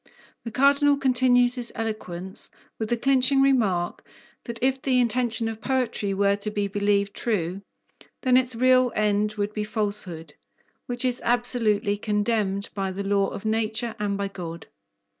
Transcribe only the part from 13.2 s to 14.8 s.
of nature and by God.